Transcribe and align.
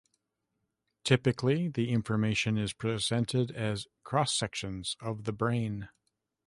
Typically 1.03 1.67
the 1.67 1.91
information 1.91 2.57
is 2.57 2.73
presented 2.73 3.51
as 3.51 3.85
cross 4.03 4.33
sections 4.35 4.97
of 4.99 5.25
the 5.25 5.31
brain. 5.31 5.89